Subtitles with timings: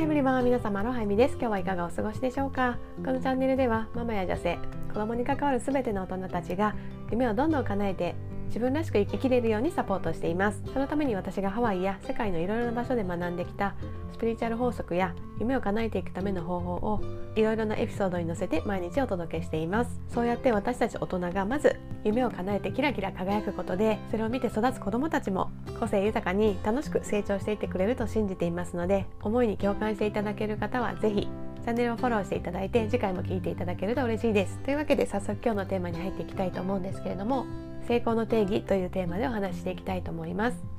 [0.00, 1.32] イブリバー皆様アロハイミです。
[1.32, 2.78] 今日はいかがお過ごしでしょうか？
[3.04, 4.56] このチャンネルではママや女性
[4.88, 6.76] 子供に関わる全ての大人たちが
[7.10, 8.14] 夢をどんどん叶えて
[8.46, 10.62] 自分らしく生きれるようにサポートしています。
[10.72, 13.74] そのために私がハワイや世界のいろいろな場所で学んできた
[14.12, 17.00] スピリチュアル法則や夢を叶えていくための方法を
[17.34, 20.00] いろいろなエピソードに載せて毎日お届けしています。
[20.14, 21.74] そうやって私たち大人がまず
[22.04, 34.58] 夢を叶えてキラキラ輝くことでそれを見て育つ子どもたちも個性豊かに楽しく成長していってくれると信じていますので思いに共感していただける方は是非チャンネルをフォローしていただいて次回も聞いていただけると嬉しいです。
[34.60, 37.46] というわけで早速今日のテーマに入っていきたいと思うんですけれども
[37.86, 40.78] 成功の定義というテーマでお話ししていきたいと思います。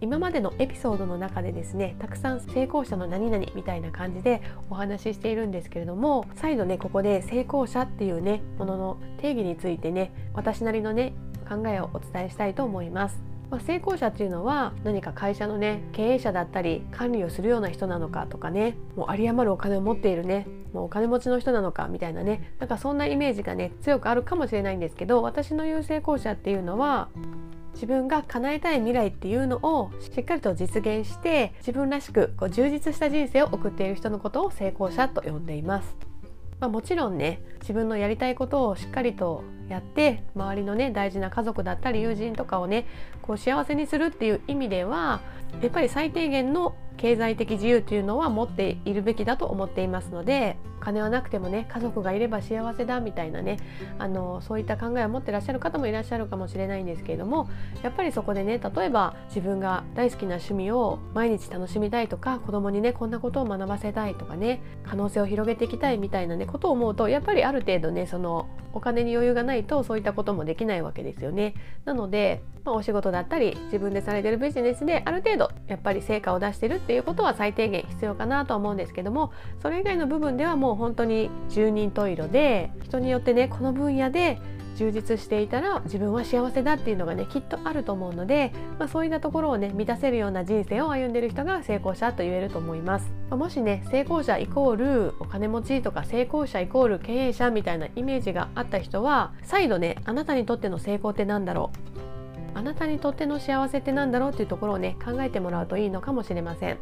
[0.00, 11.14] 今までのエピソードの中でですねたくさん成功者の何々みたいな感じでお話ししているんですけれども再度ねここで成功者っていうねものの定義についてね私なりのね
[11.48, 13.33] 考えをお伝えしたいと思います。
[13.50, 27.08] まあ、成功者っていうのは何か会社のね経営者だったり管理をするような人なのかとかねもう有り余るお金を持っているねもうお金持ちの人なのかみたいなねなんかそんなイメージがね強くあるかもしれないんですけど私の言う成功者っていうのは
[27.74, 35.96] 自分が叶えたい未来っていうのをしっかりと実現して自分らしくこう充実した人生を送っている人のことを成功者と呼んでいます。
[36.60, 42.86] まあ、もちろんね自分のやりたいことをしっかりとやって周りのね大事な家族だったり友人とかをね
[43.22, 45.20] こう幸せにするっていう意味では
[45.62, 53.58] やっぱり最低限の経済的自由というのは持っているべきだと思っていますので金はなくてもね家族がいれば幸せだみたいなね
[53.98, 57.48] あのそういった考えを持ってらっしゃる方もいらっしゃるかもしれないんですけれども
[57.82, 71.54] やっぱりそこでね例えば自分が大好きな趣味を毎日楽しみたいとか子供にねこんなことを学ばせたいとかね可能性を広げていきたいみたいなねことを思うとやっぱりある程度ねそのお金に余裕がないとそういったこともできないわけですよね。
[71.84, 84.38] なので、まあ、お仕事だったり自分でされてるビジネスである程度やっぱり成果を出してるっていうことは最低限必要かなと思うんですけどもそれ以外の部分ではもう本当に十人十色で人によってねこの分野で
[84.76, 101.93] 充実していたら自分は幸せだっていうのがねきっとあると思うので、まあ、そういったところをね満たせるような人生を歩んでる人が成功者と言えると思います、まあ、もしね成功者イコールお金持ちとか成功者イコール経営者みたいなイメージがあった人は再度ねあなたにとっての成功って何だろう？
[102.54, 106.78] あなたにとっての幸せって何だろうっていうところをね考えてもらうといいのかもしれません。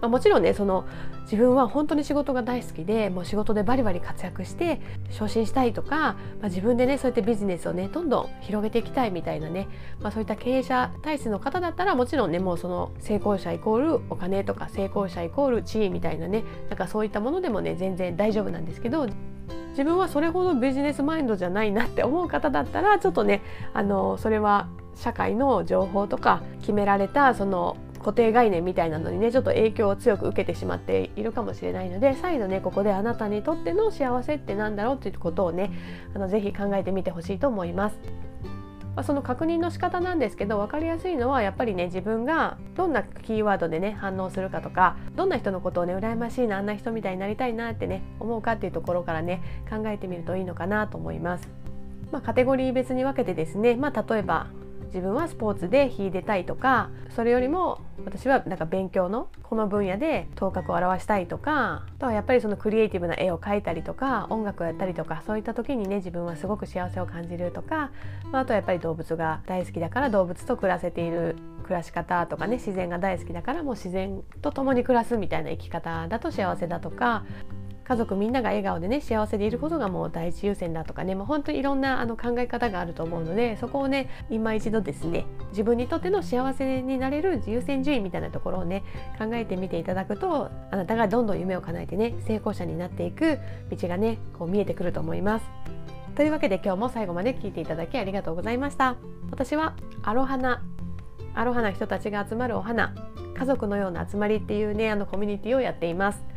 [0.00, 0.86] まあ、もちろんねその
[1.22, 4.80] 自分は本当に仕事が大好きでもう仕事でバリバリ活躍して
[5.10, 9.68] 昇進したいとか、まあ、自分でねそうやってビジネスをねどんどん広げていきたいみたいなね、
[10.00, 19.06] まあ、そういった経営者体質の方だったらもちろんねもうその成功者イコールお金とか成功者イコール地位みたいなねなんかそういったものでもね全然大丈夫なんですけど
[19.80, 23.40] 自分はそれほどビジネスマインドじゃないなって思う方だったらちょっとね
[23.72, 35.70] あのそれは社会の情報とか決められたその固定概念みたいなのにねちょっと影響を強く受けてしまっているかもしれないので再度ねここであなたにとっての幸せって何だろうっていうことをね
[36.14, 38.29] あのぜひ考えてみてほしいと思います。
[39.00, 51.48] まあ、その確認の仕方なんですけど分かりやすいのはやっぱりね自分がどんなキーワードでね反応するかとかどんな人のことをね羨ましいなあんな人みたいになりたいなってね思うかっていうところからね考えてみるといいのかなと思います。
[52.12, 54.48] まあ、カテゴリー別に分けてですね、まあ、例えば
[54.90, 67.90] 自分はスポーツで秀でたいとかそれよりも私はなんか勉強のこの分野で頭角を現したいとかあとはやっぱりそのクリエイティブな絵を描いたりとか音楽をやったりとかそういった時にね自分はすごく幸せを感じるとか、
[68.32, 77.24] まあ、あとはやっぱり動物が大好きだから動物と暮らせている暮らし方とかね自然が大好きだからもう自然と共に暮らすみたいな生き方だと幸せだとか
[77.90, 88.84] 家族みんなが笑顔でね幸せでいることがもう第一優先だとかねもう本当にいろんなあの考え方があると思うのでそこをね今一度ですね自分にとっての幸せになれる優先順位みたいなところをね
[89.18, 93.40] 考えてみていただくとあなたがどんどん夢を叶えてね成功者になっていく
[93.76, 95.46] 道がねこう見えてくると思います。
[96.14, 98.94] というわけで今日も最後まで聞いていただきありがとうございました。
[99.32, 99.74] 私は
[100.04, 100.62] アロハナ
[101.34, 102.94] アロハな人たちが集まるお花
[103.36, 106.29] 家族のような集まりっていうねあのコミュニティをやっています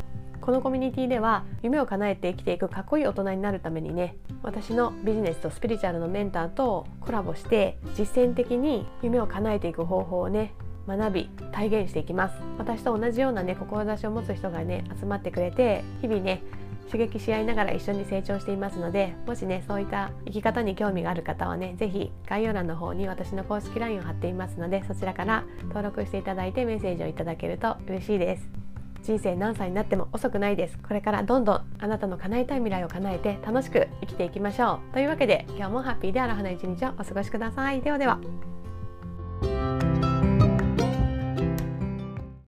[0.43, 10.53] このコミュニティでは夢を叶えて生きていくかっこいい大人になるためにね私のビジネスとスピリチュアルのメンターとコラボして実践的に夢を叶えていく方法をね
[10.85, 12.35] 学び体現していきます。
[12.57, 16.43] 私と同じようなね志を持つ人がね集まってくれて日々ね
[16.91, 28.62] 刺激し合いながら一緒に成長していますのでもしねそういった生き方に興味がある方はね是非概要欄の方に私の公式 LINE を貼っていますのでそちらから登録していただいてメッセージをいただけると嬉しいです。
[29.03, 30.77] 人生何歳になっても遅くないです。
[30.79, 34.93] これからどんどんあなたの叶えたい未来を叶えて楽しく生きていきましょう。
[34.93, 37.81] というわけで今日もハッピーである花一日をお過ごしください。
[37.81, 38.52] ではでは。